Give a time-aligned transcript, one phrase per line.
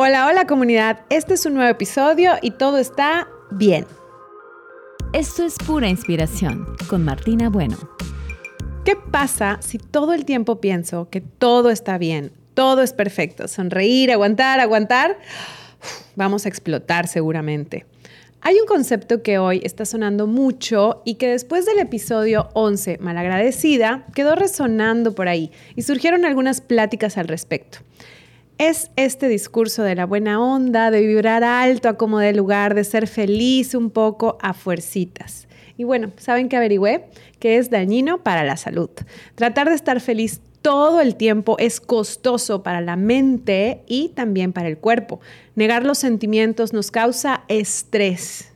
[0.00, 3.84] Hola, hola comunidad, este es un nuevo episodio y todo está bien.
[5.12, 7.76] Esto es pura inspiración con Martina Bueno.
[8.84, 13.48] ¿Qué pasa si todo el tiempo pienso que todo está bien, todo es perfecto?
[13.48, 15.18] Sonreír, aguantar, aguantar.
[16.14, 17.84] Vamos a explotar seguramente.
[18.40, 24.06] Hay un concepto que hoy está sonando mucho y que después del episodio 11, Malagradecida,
[24.14, 27.78] quedó resonando por ahí y surgieron algunas pláticas al respecto
[28.58, 32.84] es este discurso de la buena onda, de vibrar alto a como de lugar, de
[32.84, 35.46] ser feliz un poco a fuercitas.
[35.76, 37.06] Y bueno, ¿saben qué averigüé?
[37.38, 38.90] Que es dañino para la salud.
[39.36, 44.68] Tratar de estar feliz todo el tiempo es costoso para la mente y también para
[44.68, 45.20] el cuerpo.
[45.54, 48.52] Negar los sentimientos nos causa estrés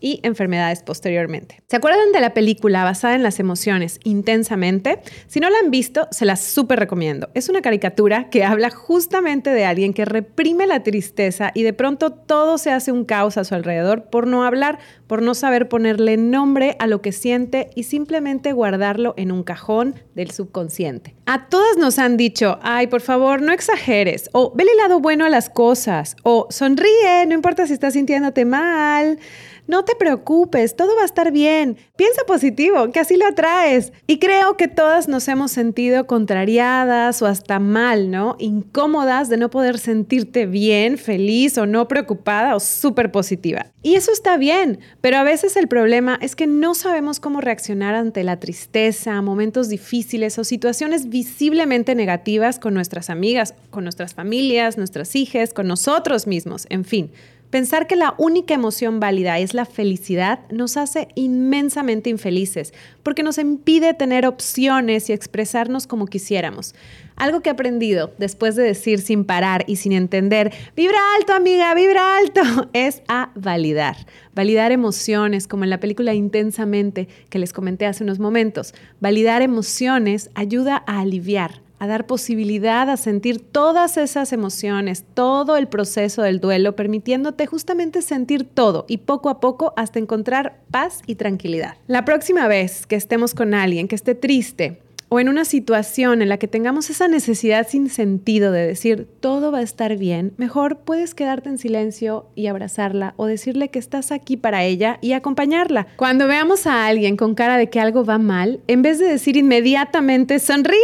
[0.00, 1.62] y enfermedades posteriormente.
[1.68, 5.00] ¿Se acuerdan de la película basada en las emociones intensamente?
[5.26, 7.28] Si no la han visto, se la súper recomiendo.
[7.34, 12.10] Es una caricatura que habla justamente de alguien que reprime la tristeza y de pronto
[12.10, 16.16] todo se hace un caos a su alrededor por no hablar, por no saber ponerle
[16.16, 21.14] nombre a lo que siente y simplemente guardarlo en un cajón del subconsciente.
[21.26, 25.24] A todas nos han dicho, ay, por favor, no exageres, o ve el lado bueno
[25.24, 29.18] a las cosas, o sonríe, no importa si estás sintiéndote mal.
[29.66, 31.76] No te preocupes, todo va a estar bien.
[31.96, 33.92] Piensa positivo, que así lo atraes.
[34.06, 38.36] Y creo que todas nos hemos sentido contrariadas o hasta mal, ¿no?
[38.38, 43.66] Incómodas de no poder sentirte bien, feliz o no preocupada o súper positiva.
[43.82, 47.94] Y eso está bien, pero a veces el problema es que no sabemos cómo reaccionar
[47.94, 54.76] ante la tristeza, momentos difíciles o situaciones visiblemente negativas con nuestras amigas, con nuestras familias,
[54.76, 57.10] nuestras hijas, con nosotros mismos, en fin.
[57.50, 63.38] Pensar que la única emoción válida es la felicidad nos hace inmensamente infelices porque nos
[63.38, 66.76] impide tener opciones y expresarnos como quisiéramos.
[67.16, 71.74] Algo que he aprendido después de decir sin parar y sin entender, vibra alto amiga,
[71.74, 72.40] vibra alto,
[72.72, 73.96] es a validar.
[74.32, 78.74] Validar emociones, como en la película Intensamente que les comenté hace unos momentos.
[79.00, 85.66] Validar emociones ayuda a aliviar, a dar posibilidad a sentir todas esas emociones, todo el
[85.66, 91.16] proceso del duelo, permitiéndote justamente sentir todo y poco a poco hasta encontrar paz y
[91.16, 91.74] tranquilidad.
[91.86, 94.78] La próxima vez que estemos con alguien que esté triste,
[95.12, 99.50] o en una situación en la que tengamos esa necesidad sin sentido de decir todo
[99.50, 104.12] va a estar bien, mejor puedes quedarte en silencio y abrazarla o decirle que estás
[104.12, 105.88] aquí para ella y acompañarla.
[105.96, 109.36] Cuando veamos a alguien con cara de que algo va mal, en vez de decir
[109.36, 110.78] inmediatamente sonríe,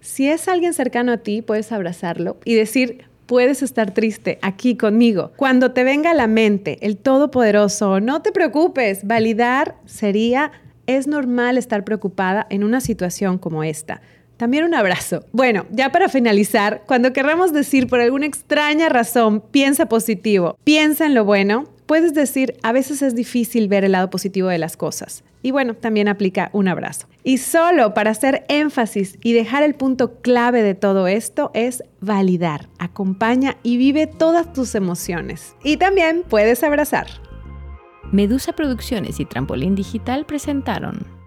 [0.00, 5.32] si es alguien cercano a ti, puedes abrazarlo y decir, puedes estar triste aquí conmigo.
[5.36, 10.50] Cuando te venga a la mente el Todopoderoso, no te preocupes, validar sería,
[10.86, 14.00] es normal estar preocupada en una situación como esta.
[14.36, 15.24] También un abrazo.
[15.32, 21.14] Bueno, ya para finalizar, cuando querramos decir por alguna extraña razón, piensa positivo, piensa en
[21.14, 25.24] lo bueno, puedes decir, a veces es difícil ver el lado positivo de las cosas.
[25.42, 27.08] Y bueno, también aplica un abrazo.
[27.24, 32.68] Y solo para hacer énfasis y dejar el punto clave de todo esto es validar,
[32.78, 35.56] acompaña y vive todas tus emociones.
[35.64, 37.08] Y también puedes abrazar.
[38.12, 41.19] Medusa Producciones y Trampolín Digital presentaron